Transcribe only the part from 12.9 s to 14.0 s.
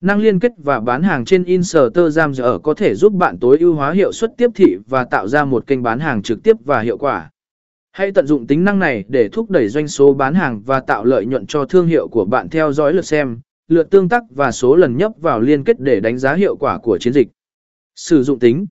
lượt xem, lượt